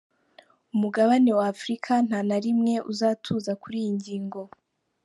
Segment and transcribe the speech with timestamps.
[0.73, 4.41] Umugabane wa Afurika nta na rimwe uzatuza kuri iyi ngingo.